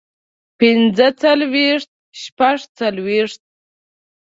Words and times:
پنځۀ 0.57 1.07
څلوېښت 1.21 1.89
شپږ 2.21 2.57
څلوېښت 2.77 3.41